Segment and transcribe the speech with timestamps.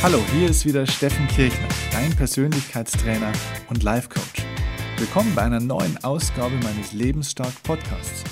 [0.00, 3.32] Hallo, hier ist wieder Steffen Kirchner, dein Persönlichkeitstrainer
[3.68, 4.44] und Life Coach.
[4.96, 8.22] Willkommen bei einer neuen Ausgabe meines Lebensstark Podcasts.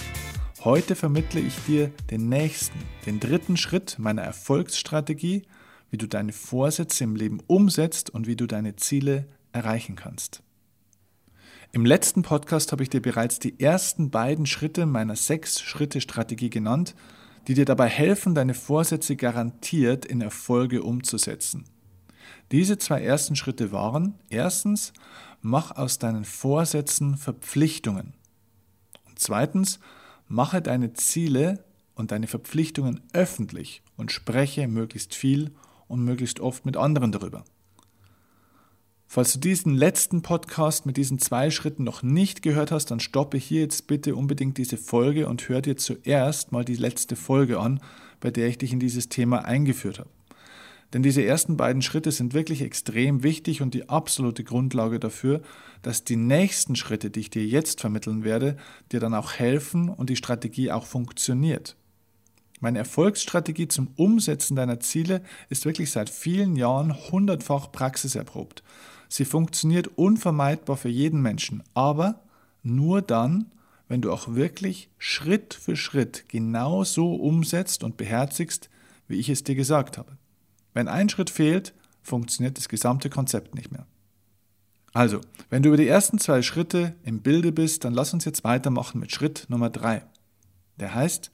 [0.63, 5.43] Heute vermittle ich dir den nächsten, den dritten Schritt meiner Erfolgsstrategie,
[5.91, 10.45] wie du deine Vorsätze im Leben umsetzt und wie du deine Ziele erreichen kannst.
[11.73, 16.95] Im letzten Podcast habe ich dir bereits die ersten beiden Schritte meiner Sechs-Schritte-Strategie genannt
[17.47, 21.65] die dir dabei helfen, deine Vorsätze garantiert in Erfolge umzusetzen.
[22.53, 24.93] Diese zwei ersten Schritte waren, erstens,
[25.41, 28.15] mach aus deinen Vorsätzen Verpflichtungen.
[29.07, 29.81] Und zweitens,
[30.29, 31.65] mache deine Ziele
[31.95, 35.53] und deine Verpflichtungen öffentlich und spreche möglichst viel
[35.89, 37.45] und möglichst oft mit anderen darüber.
[39.17, 43.39] Falls du diesen letzten Podcast mit diesen zwei Schritten noch nicht gehört hast, dann stoppe
[43.39, 47.81] hier jetzt bitte unbedingt diese Folge und hör dir zuerst mal die letzte Folge an,
[48.21, 50.11] bei der ich dich in dieses Thema eingeführt habe.
[50.93, 55.41] Denn diese ersten beiden Schritte sind wirklich extrem wichtig und die absolute Grundlage dafür,
[55.81, 58.59] dass die nächsten Schritte, die ich dir jetzt vermitteln werde,
[58.93, 61.75] dir dann auch helfen und die Strategie auch funktioniert.
[62.61, 68.63] Meine Erfolgsstrategie zum Umsetzen deiner Ziele ist wirklich seit vielen Jahren hundertfach praxiserprobt.
[69.09, 72.23] Sie funktioniert unvermeidbar für jeden Menschen, aber
[72.63, 73.51] nur dann,
[73.89, 78.69] wenn du auch wirklich Schritt für Schritt genau so umsetzt und beherzigst,
[79.09, 80.17] wie ich es dir gesagt habe.
[80.75, 81.73] Wenn ein Schritt fehlt,
[82.03, 83.87] funktioniert das gesamte Konzept nicht mehr.
[84.93, 88.45] Also, wenn du über die ersten zwei Schritte im Bilde bist, dann lass uns jetzt
[88.45, 90.03] weitermachen mit Schritt Nummer drei.
[90.81, 91.31] Der heißt,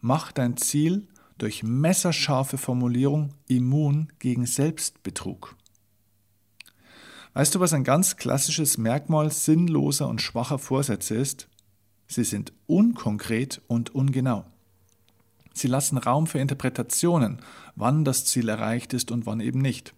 [0.00, 1.06] mach dein Ziel
[1.38, 5.56] durch messerscharfe Formulierung immun gegen Selbstbetrug.
[7.34, 11.48] Weißt du, was ein ganz klassisches Merkmal sinnloser und schwacher Vorsätze ist?
[12.06, 14.44] Sie sind unkonkret und ungenau.
[15.52, 17.40] Sie lassen Raum für Interpretationen,
[17.74, 19.94] wann das Ziel erreicht ist und wann eben nicht.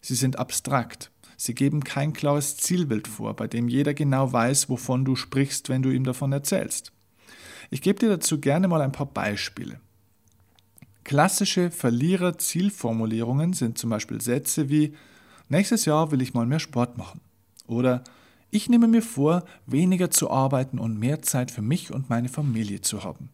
[0.00, 1.10] Sie sind abstrakt.
[1.36, 5.82] Sie geben kein klares Zielbild vor, bei dem jeder genau weiß, wovon du sprichst, wenn
[5.82, 6.92] du ihm davon erzählst.
[7.70, 9.80] Ich gebe dir dazu gerne mal ein paar Beispiele.
[11.02, 14.94] Klassische Verlierer-Zielformulierungen sind zum Beispiel Sätze wie
[15.54, 17.20] Nächstes Jahr will ich mal mehr Sport machen.
[17.68, 18.02] Oder
[18.50, 22.80] ich nehme mir vor, weniger zu arbeiten und mehr Zeit für mich und meine Familie
[22.80, 23.28] zu haben.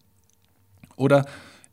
[0.97, 1.25] Oder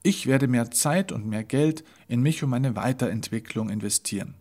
[0.04, 4.36] ich werde mehr Zeit und mehr Geld in mich und meine Weiterentwicklung investieren.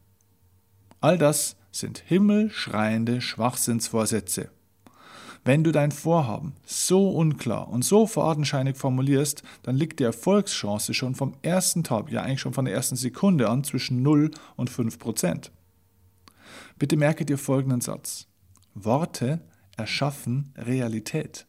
[1.00, 4.50] All das sind himmelschreiende Schwachsinnsvorsätze.
[5.44, 11.16] Wenn du dein Vorhaben so unklar und so fadenscheinig formulierst, dann liegt die Erfolgschance schon
[11.16, 15.00] vom ersten Tag, ja eigentlich schon von der ersten Sekunde an zwischen 0 und 5
[15.00, 15.50] Prozent.
[16.78, 18.26] Bitte merke dir folgenden Satz.
[18.74, 19.40] Worte
[19.76, 21.46] erschaffen Realität.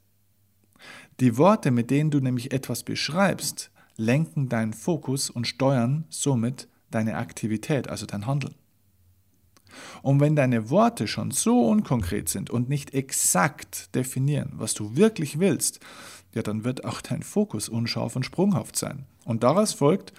[1.20, 7.18] Die Worte, mit denen du nämlich etwas beschreibst, lenken deinen Fokus und steuern somit deine
[7.18, 8.56] Aktivität, also dein Handeln.
[10.02, 15.40] Und wenn deine Worte schon so unkonkret sind und nicht exakt definieren, was du wirklich
[15.40, 15.80] willst,
[16.34, 19.06] ja, dann wird auch dein Fokus unscharf und sprunghaft sein.
[19.26, 20.14] Und daraus folgt,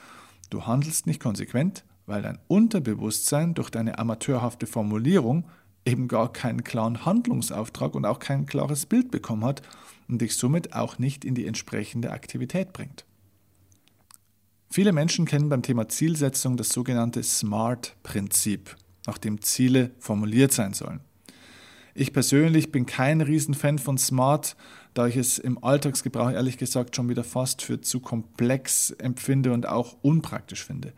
[0.50, 5.44] du handelst nicht konsequent, weil dein Unterbewusstsein durch deine amateurhafte Formulierung
[5.84, 9.62] eben gar keinen klaren Handlungsauftrag und auch kein klares Bild bekommen hat
[10.08, 13.04] und dich somit auch nicht in die entsprechende Aktivität bringt.
[14.70, 18.76] Viele Menschen kennen beim Thema Zielsetzung das sogenannte SMART-Prinzip,
[19.06, 21.00] nach dem Ziele formuliert sein sollen.
[21.94, 24.56] Ich persönlich bin kein Riesenfan von Smart,
[24.94, 29.66] da ich es im Alltagsgebrauch ehrlich gesagt schon wieder fast für zu komplex empfinde und
[29.66, 30.92] auch unpraktisch finde.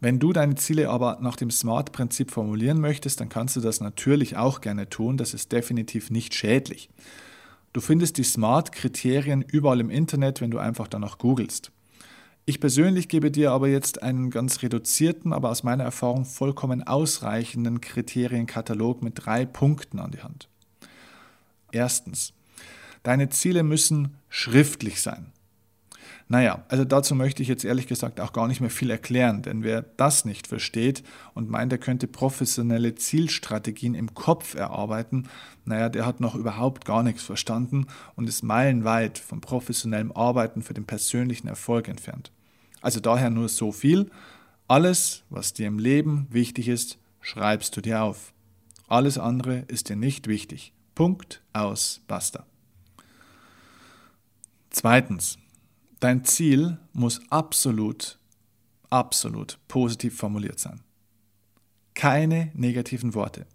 [0.00, 4.36] Wenn du deine Ziele aber nach dem SMART-Prinzip formulieren möchtest, dann kannst du das natürlich
[4.36, 5.18] auch gerne tun.
[5.18, 6.88] Das ist definitiv nicht schädlich.
[7.74, 11.70] Du findest die SMART-Kriterien überall im Internet, wenn du einfach danach googelst.
[12.46, 17.82] Ich persönlich gebe dir aber jetzt einen ganz reduzierten, aber aus meiner Erfahrung vollkommen ausreichenden
[17.82, 20.48] Kriterienkatalog mit drei Punkten an die Hand.
[21.70, 22.32] Erstens,
[23.02, 25.26] deine Ziele müssen schriftlich sein.
[26.30, 29.64] Naja, also dazu möchte ich jetzt ehrlich gesagt auch gar nicht mehr viel erklären, denn
[29.64, 31.02] wer das nicht versteht
[31.34, 35.28] und meint, er könnte professionelle Zielstrategien im Kopf erarbeiten,
[35.64, 40.72] naja, der hat noch überhaupt gar nichts verstanden und ist meilenweit vom professionellen Arbeiten für
[40.72, 42.30] den persönlichen Erfolg entfernt.
[42.80, 44.08] Also daher nur so viel.
[44.68, 48.32] Alles, was dir im Leben wichtig ist, schreibst du dir auf.
[48.86, 50.74] Alles andere ist dir nicht wichtig.
[50.94, 52.46] Punkt aus, basta.
[54.70, 55.36] Zweitens,
[56.00, 58.18] Dein Ziel muss absolut,
[58.88, 60.80] absolut positiv formuliert sein.
[61.94, 63.46] Keine negativen Worte.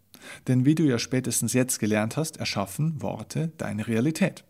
[0.47, 4.44] Denn wie du ja spätestens jetzt gelernt hast, erschaffen Worte deine Realität.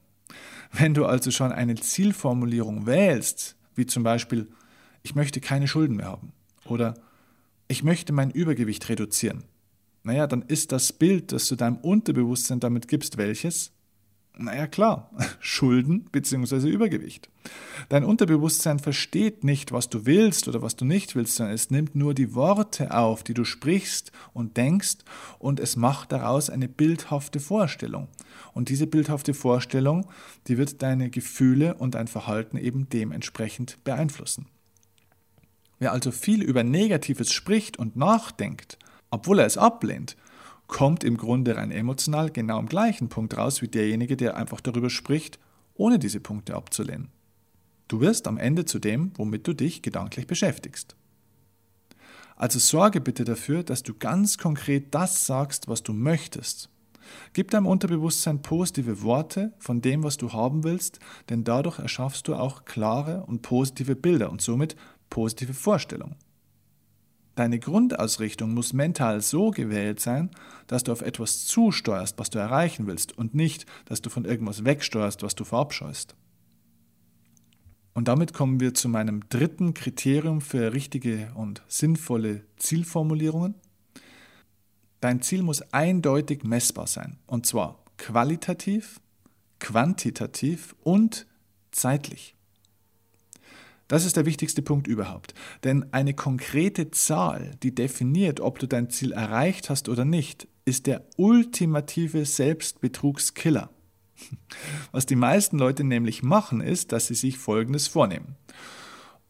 [0.72, 4.48] Wenn du also schon eine Zielformulierung wählst, wie zum Beispiel,
[5.04, 6.34] ich möchte keine Schulden mehr haben
[6.66, 6.96] oder
[7.68, 9.46] ich möchte mein Übergewicht reduzieren.
[10.04, 13.72] Naja, dann ist das Bild, das du deinem Unterbewusstsein damit gibst, welches?
[14.38, 15.10] Naja klar,
[15.40, 16.68] Schulden bzw.
[16.68, 17.30] Übergewicht.
[17.90, 21.96] Dein Unterbewusstsein versteht nicht, was du willst oder was du nicht willst, sondern es nimmt
[21.96, 24.98] nur die Worte auf, die du sprichst und denkst
[25.40, 28.08] und es macht daraus eine bildhafte Vorstellung.
[28.54, 30.08] Und diese bildhafte Vorstellung,
[30.48, 34.48] die wird deine Gefühle und dein Verhalten eben dementsprechend beeinflussen.
[35.80, 38.80] Wer also viel über Negatives spricht und nachdenkt,
[39.12, 40.16] obwohl er es ablehnt,
[40.68, 44.90] kommt im Grunde rein emotional genau am gleichen Punkt raus wie derjenige, der einfach darüber
[44.90, 45.40] spricht,
[45.76, 47.10] ohne diese Punkte abzulehnen.
[47.88, 50.96] Du wirst am Ende zu dem, womit du dich gedanklich beschäftigst.
[52.36, 56.70] Also sorge bitte dafür, dass du ganz konkret das sagst, was du möchtest.
[57.34, 62.36] Gib deinem Unterbewusstsein positive Worte von dem, was du haben willst, denn dadurch erschaffst du
[62.36, 64.76] auch klare und positive Bilder und somit
[65.10, 66.16] positive Vorstellungen.
[67.36, 70.32] Deine Grundausrichtung muss mental so gewählt sein,
[70.68, 74.64] dass du auf etwas zusteuerst, was du erreichen willst, und nicht, dass du von irgendwas
[74.64, 76.16] wegsteuerst, was du verabscheust.
[77.94, 83.56] Und damit kommen wir zu meinem dritten Kriterium für richtige und sinnvolle Zielformulierungen.
[85.02, 89.02] Dein Ziel muss eindeutig messbar sein, und zwar qualitativ,
[89.60, 91.28] quantitativ und
[91.72, 92.36] zeitlich.
[93.88, 95.34] Das ist der wichtigste Punkt überhaupt.
[95.64, 100.88] Denn eine konkrete Zahl, die definiert, ob du dein Ziel erreicht hast oder nicht, ist
[100.88, 103.70] der ultimative Selbstbetrugskiller.
[104.92, 108.36] Was die meisten Leute nämlich machen, ist, dass sie sich Folgendes vornehmen.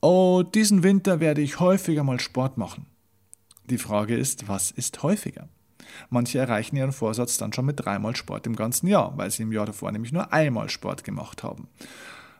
[0.01, 2.85] Oh, diesen Winter werde ich häufiger mal Sport machen.
[3.69, 5.49] Die Frage ist, was ist häufiger?
[6.09, 9.51] Manche erreichen ihren Vorsatz dann schon mit dreimal Sport im ganzen Jahr, weil sie im
[9.51, 11.67] Jahr davor nämlich nur einmal Sport gemacht haben.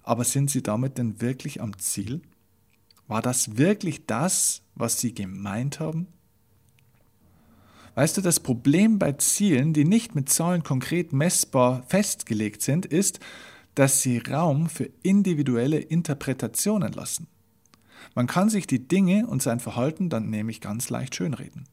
[0.06, 2.22] Aber sind sie damit denn wirklich am Ziel?
[3.08, 6.08] War das wirklich das, was sie gemeint haben?
[7.96, 13.20] Weißt du, das Problem bei Zielen, die nicht mit Zahlen konkret messbar festgelegt sind, ist,
[13.74, 17.28] dass sie Raum für individuelle Interpretationen lassen.
[18.14, 21.68] Man kann sich die Dinge und sein Verhalten dann nämlich ganz leicht schönreden.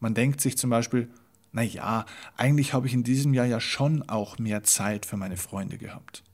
[0.00, 1.10] Man denkt sich zum Beispiel,
[1.52, 2.06] na ja,
[2.36, 6.24] eigentlich habe ich in diesem Jahr ja schon auch mehr Zeit für meine Freunde gehabt.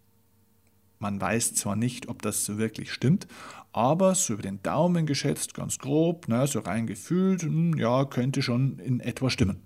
[0.98, 3.26] Man weiß zwar nicht, ob das so wirklich stimmt,
[3.72, 8.42] aber so über den Daumen geschätzt, ganz grob, na, so rein gefühlt, hm, ja, könnte
[8.42, 9.60] schon in etwa stimmen.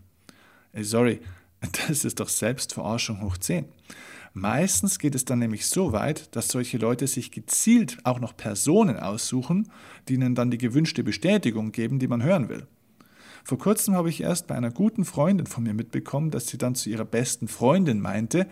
[0.72, 1.20] Äh, sorry,
[1.88, 3.66] das ist doch Selbstverarschung hoch 10.
[4.34, 8.96] Meistens geht es dann nämlich so weit, dass solche Leute sich gezielt auch noch Personen
[8.96, 9.70] aussuchen,
[10.08, 12.66] die ihnen dann die gewünschte Bestätigung geben, die man hören will.
[13.44, 16.74] Vor kurzem habe ich erst bei einer guten Freundin von mir mitbekommen, dass sie dann
[16.74, 18.46] zu ihrer besten Freundin meinte,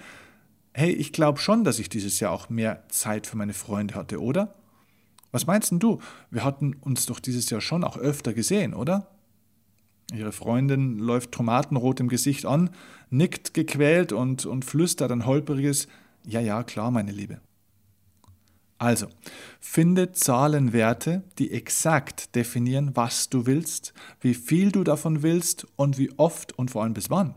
[0.73, 4.21] hey, ich glaube schon, dass ich dieses Jahr auch mehr Zeit für meine Freunde hatte,
[4.21, 4.55] oder?
[5.33, 6.01] Was meinst denn du?
[6.31, 9.07] Wir hatten uns doch dieses Jahr schon auch öfter gesehen, oder?
[10.13, 12.71] Ihre Freundin läuft tomatenrot im Gesicht an,
[13.11, 15.87] nickt gequält und, und flüstert ein holperiges
[16.27, 17.41] Ja, ja, klar, meine Liebe.
[18.79, 19.09] Also,
[19.61, 26.11] finde Zahlenwerte, die exakt definieren, was du willst, wie viel du davon willst und wie
[26.17, 27.35] oft und vor allem bis wann.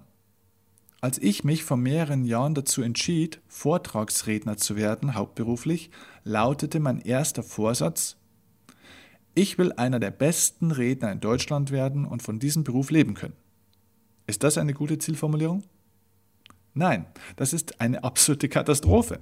[1.03, 5.91] Als ich mich vor mehreren Jahren dazu entschied, Vortragsredner zu werden, hauptberuflich,
[6.24, 8.15] lautete mein erster Vorsatz,
[9.36, 13.36] ich will einer der besten Redner in Deutschland werden und von diesem Beruf leben können.
[14.27, 15.63] Ist das eine gute Zielformulierung?
[16.74, 17.05] Nein,
[17.36, 19.19] das ist eine absolute Katastrophe.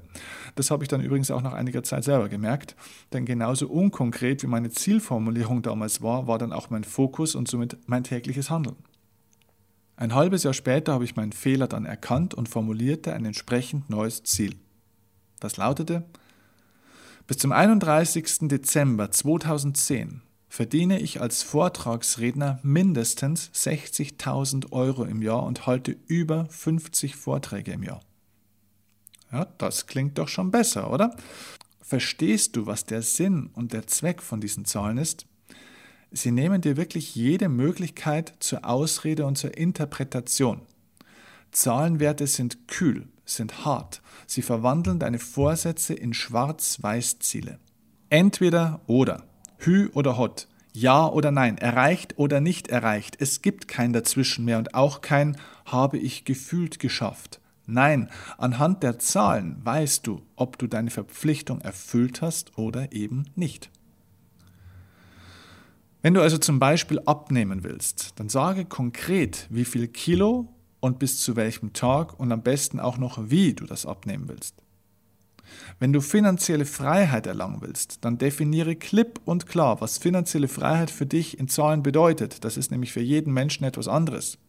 [0.54, 2.76] Das habe ich dann übrigens auch nach einiger Zeit selber gemerkt,
[3.12, 7.76] denn genauso unkonkret wie meine Zielformulierung damals war, war dann auch mein Fokus und somit
[7.88, 8.76] mein tägliches Handeln.
[10.02, 14.24] Ein halbes Jahr später habe ich meinen Fehler dann erkannt und formulierte ein entsprechend neues
[14.24, 14.56] Ziel.
[15.40, 16.04] Das lautete,
[17.28, 18.48] bis zum 31.
[18.48, 27.16] Dezember 2010 verdiene ich als Vortragsredner mindestens 60.000 Euro im Jahr und halte über 50
[27.16, 28.02] Vorträge im Jahr.
[29.32, 31.16] Ja, das klingt doch schon besser, oder?
[31.80, 35.28] Verstehst du, was der Sinn und der Zweck von diesen Zahlen ist?
[36.14, 40.62] Sie nehmen dir wirklich jede Möglichkeit zur Ausrede und zur Interpretation.
[41.52, 44.02] Zahlenwerte sind kühl, sind hart.
[44.28, 47.60] Sie verwandeln deine Vorsätze in Schwarz-Weiß-Ziele.
[48.10, 49.24] Entweder oder.
[49.58, 50.48] Hü oder Hot.
[50.74, 51.58] Ja oder nein.
[51.58, 53.16] Erreicht oder nicht erreicht.
[53.20, 57.40] Es gibt kein Dazwischen mehr und auch kein habe ich gefühlt geschafft.
[57.68, 63.70] Nein, anhand der Zahlen weißt du, ob du deine Verpflichtung erfüllt hast oder eben nicht.
[66.02, 71.20] Wenn du also zum Beispiel abnehmen willst, dann sage konkret, wie viel Kilo und bis
[71.20, 74.56] zu welchem Tag und am besten auch noch, wie du das abnehmen willst.
[75.80, 81.06] Wenn du finanzielle Freiheit erlangen willst, dann definiere klipp und klar, was finanzielle Freiheit für
[81.06, 82.44] dich in Zahlen bedeutet.
[82.46, 84.40] Das ist nämlich für jeden Menschen etwas anderes.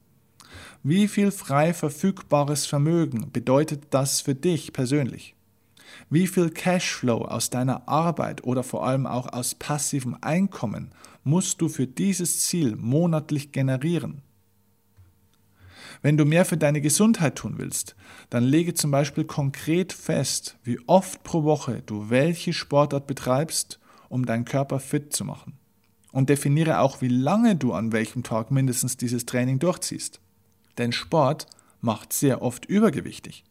[0.83, 5.35] Wie viel frei verfügbares Vermögen bedeutet das für dich persönlich?
[6.11, 10.91] Wie viel Cashflow aus deiner Arbeit oder vor allem auch aus passivem Einkommen
[11.25, 14.23] musst du für dieses Ziel monatlich generieren?
[16.03, 17.95] Wenn du mehr für deine Gesundheit tun willst,
[18.29, 24.27] dann lege zum Beispiel konkret fest, wie oft pro Woche du welche Sportart betreibst, um
[24.27, 25.55] deinen Körper fit zu machen.
[26.11, 30.21] Und definiere auch, wie lange du an welchem Tag mindestens dieses Training durchziehst.
[30.77, 31.47] Denn Sport
[31.81, 33.45] macht sehr oft übergewichtig.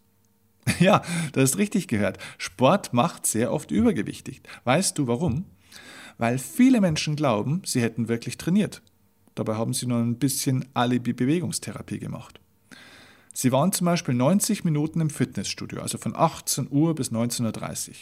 [0.85, 2.17] Ja, du hast richtig gehört.
[2.39, 4.41] Sport macht sehr oft übergewichtig.
[4.63, 5.45] Weißt du warum?
[6.17, 8.81] Weil viele Menschen glauben, sie hätten wirklich trainiert.
[9.35, 12.39] Dabei haben sie nur ein bisschen Alibi-Bewegungstherapie gemacht.
[13.33, 17.95] Sie waren zum Beispiel 90 Minuten im Fitnessstudio, also von 18 Uhr bis 19.30 Uhr.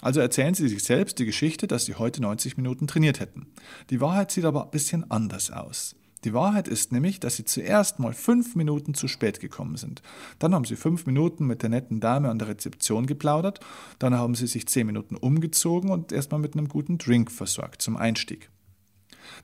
[0.00, 3.46] Also erzählen Sie sich selbst die Geschichte, dass Sie heute 90 Minuten trainiert hätten.
[3.90, 5.96] Die Wahrheit sieht aber ein bisschen anders aus.
[6.24, 10.02] Die Wahrheit ist nämlich, dass sie zuerst mal fünf Minuten zu spät gekommen sind.
[10.38, 13.60] Dann haben sie fünf Minuten mit der netten Dame an der Rezeption geplaudert,
[13.98, 17.96] dann haben sie sich zehn Minuten umgezogen und erstmal mit einem guten Drink versorgt zum
[17.96, 18.48] Einstieg.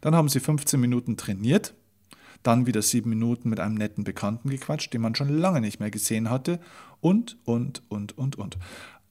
[0.00, 1.74] Dann haben sie 15 Minuten trainiert,
[2.42, 5.90] dann wieder sieben Minuten mit einem netten Bekannten gequatscht, den man schon lange nicht mehr
[5.90, 6.60] gesehen hatte
[7.00, 8.56] und, und, und, und, und.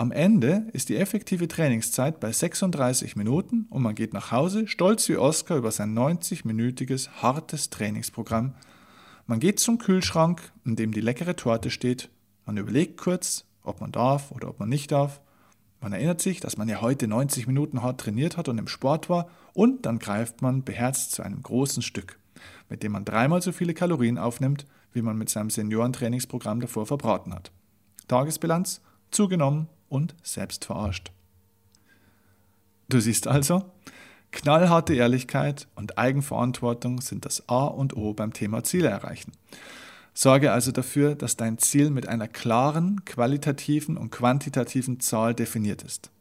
[0.01, 5.10] Am Ende ist die effektive Trainingszeit bei 36 Minuten und man geht nach Hause, stolz
[5.10, 8.56] wie Oscar über sein 90-minütiges hartes Trainingsprogramm.
[9.27, 12.10] Man geht zum Kühlschrank, in dem die leckere Torte steht.
[12.46, 15.20] Man überlegt kurz, ob man darf oder ob man nicht darf.
[15.82, 19.10] Man erinnert sich, dass man ja heute 90 Minuten hart trainiert hat und im Sport
[19.10, 22.18] war und dann greift man beherzt zu einem großen Stück,
[22.70, 27.34] mit dem man dreimal so viele Kalorien aufnimmt, wie man mit seinem Seniorentrainingsprogramm davor verbraten
[27.34, 27.51] hat.
[28.08, 28.79] Tagesbilanz
[29.12, 31.12] zugenommen und selbst verarscht.
[32.88, 33.65] Du siehst also,
[34.31, 39.31] knallharte Ehrlichkeit und Eigenverantwortung sind das A und O beim Thema Ziele erreichen.
[40.13, 46.12] Sorge also dafür, dass dein Ziel mit einer klaren, qualitativen und quantitativen Zahl definiert ist.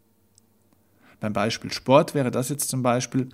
[1.21, 3.29] Beim Beispiel Sport wäre das jetzt zum Beispiel,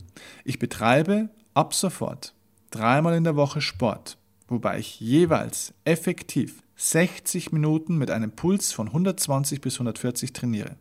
[0.44, 2.32] ich betreibe ab sofort
[2.70, 4.16] dreimal in der Woche Sport,
[4.48, 10.76] wobei ich jeweils effektiv 60 Minuten mit einem Puls von 120 bis 140 trainiere.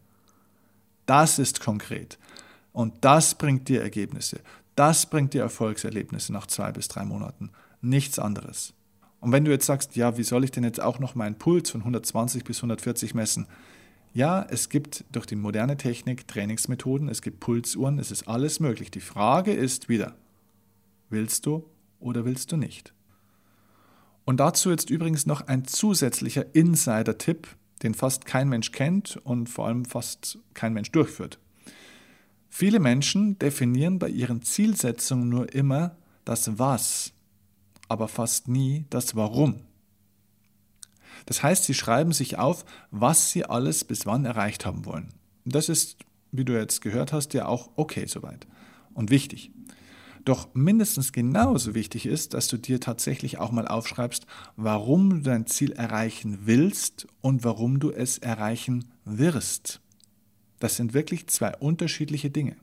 [1.06, 2.18] Das ist konkret.
[2.72, 4.40] Und das bringt dir Ergebnisse.
[4.76, 7.52] Das bringt dir Erfolgserlebnisse nach zwei bis drei Monaten.
[7.82, 8.74] Nichts anderes.
[9.20, 11.70] Und wenn du jetzt sagst, ja, wie soll ich denn jetzt auch noch meinen Puls
[11.70, 13.48] von 120 bis 140 messen?
[14.14, 18.92] Ja, es gibt durch die moderne Technik Trainingsmethoden, es gibt Pulsuhren, es ist alles möglich.
[18.92, 20.16] Die Frage ist wieder,
[21.10, 21.66] willst du
[22.00, 22.94] oder willst du nicht?
[24.26, 27.48] Und dazu jetzt übrigens noch ein zusätzlicher Insider-Tipp,
[27.84, 31.40] den fast kein Mensch kennt und vor allem fast kein Mensch durchführt.
[32.50, 37.12] Viele Menschen definieren bei ihren Zielsetzungen nur immer das Was,
[37.90, 39.62] aber fast nie das Warum.
[41.26, 45.10] Das heißt, sie schreiben sich auf, was sie alles bis wann erreicht haben wollen.
[45.46, 45.98] Das ist,
[46.32, 48.48] wie du jetzt gehört hast, ja auch okay soweit
[48.94, 49.52] und wichtig.
[50.26, 54.26] Doch mindestens genauso wichtig ist, dass du dir tatsächlich auch mal aufschreibst,
[54.56, 59.82] warum du dein Ziel erreichen willst und warum du es erreichen wirst.
[60.60, 62.56] Das sind wirklich zwei unterschiedliche Dinge.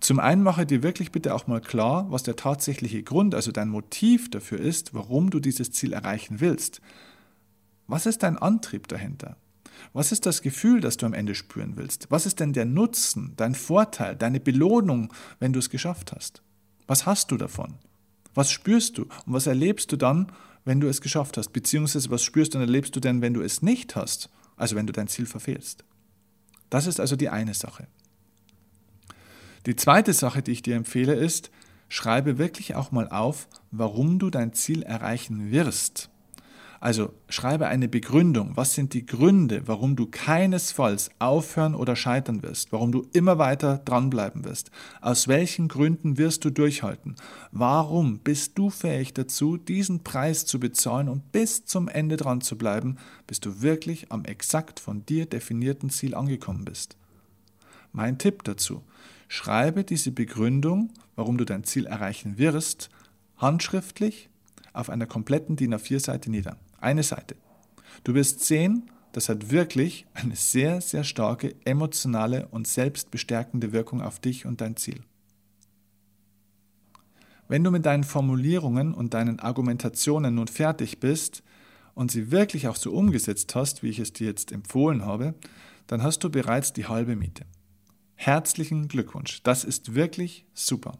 [0.00, 3.70] Zum einen mache dir wirklich bitte auch mal klar, was der tatsächliche Grund, also dein
[3.70, 6.82] Motiv dafür ist, warum du dieses Ziel erreichen willst.
[7.86, 9.36] Was ist dein Antrieb dahinter?
[9.94, 12.10] Was ist das Gefühl, das du am Ende spüren willst?
[12.10, 16.42] Was ist denn der Nutzen, dein Vorteil, deine Belohnung, wenn du es geschafft hast?
[16.86, 17.74] Was hast du davon?
[18.34, 20.30] Was spürst du und was erlebst du dann,
[20.64, 21.52] wenn du es geschafft hast?
[21.52, 24.30] Beziehungsweise was spürst und erlebst du denn, wenn du es nicht hast?
[24.56, 25.84] Also wenn du dein Ziel verfehlst.
[26.70, 27.86] Das ist also die eine Sache.
[29.66, 31.50] Die zweite Sache, die ich dir empfehle, ist,
[31.88, 36.10] schreibe wirklich auch mal auf, warum du dein Ziel erreichen wirst.
[36.80, 38.52] Also schreibe eine Begründung.
[38.56, 42.72] Was sind die Gründe, warum du keinesfalls aufhören oder scheitern wirst?
[42.72, 44.70] Warum du immer weiter dranbleiben wirst?
[45.00, 47.16] Aus welchen Gründen wirst du durchhalten?
[47.50, 52.58] Warum bist du fähig dazu, diesen Preis zu bezahlen und bis zum Ende dran zu
[52.58, 56.96] bleiben, bis du wirklich am exakt von dir definierten Ziel angekommen bist?
[57.92, 58.82] Mein Tipp dazu.
[59.28, 62.90] Schreibe diese Begründung, warum du dein Ziel erreichen wirst,
[63.38, 64.28] handschriftlich
[64.72, 66.58] auf einer kompletten DIN A4-Seite nieder.
[66.86, 67.34] Eine Seite.
[68.04, 74.20] Du wirst sehen, das hat wirklich eine sehr, sehr starke emotionale und selbstbestärkende Wirkung auf
[74.20, 75.00] dich und dein Ziel.
[77.48, 81.42] Wenn du mit deinen Formulierungen und deinen Argumentationen nun fertig bist
[81.96, 85.34] und sie wirklich auch so umgesetzt hast, wie ich es dir jetzt empfohlen habe,
[85.88, 87.46] dann hast du bereits die halbe Miete.
[88.14, 90.96] Herzlichen Glückwunsch, das ist wirklich super.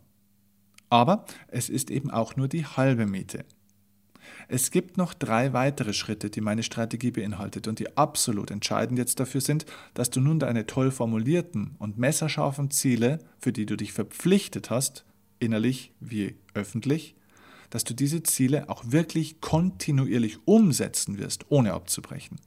[0.90, 3.44] Aber es ist eben auch nur die halbe Miete.
[4.48, 9.18] Es gibt noch drei weitere Schritte, die meine Strategie beinhaltet und die absolut entscheidend jetzt
[9.20, 13.92] dafür sind, dass du nun deine toll formulierten und messerscharfen Ziele, für die du dich
[13.92, 15.04] verpflichtet hast,
[15.38, 17.14] innerlich wie öffentlich,
[17.70, 22.38] dass du diese Ziele auch wirklich kontinuierlich umsetzen wirst, ohne abzubrechen.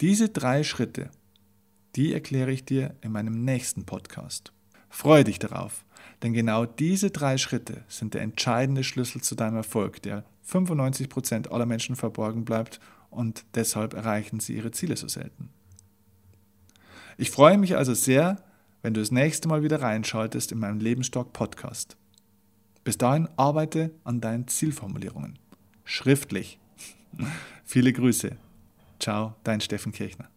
[0.00, 1.10] Diese drei Schritte,
[1.96, 4.52] die erkläre ich dir in meinem nächsten Podcast.
[4.88, 5.84] Freue dich darauf,
[6.22, 11.66] denn genau diese drei Schritte sind der entscheidende Schlüssel zu deinem Erfolg, der 95% aller
[11.66, 12.80] Menschen verborgen bleibt
[13.10, 15.50] und deshalb erreichen sie ihre Ziele so selten.
[17.16, 18.42] Ich freue mich also sehr,
[18.82, 21.96] wenn du das nächste Mal wieder reinschaltest in meinem Lebensstock Podcast.
[22.82, 25.38] Bis dahin arbeite an deinen Zielformulierungen.
[25.84, 26.58] Schriftlich.
[27.64, 28.36] Viele Grüße.
[28.98, 30.28] Ciao, dein Steffen Kirchner.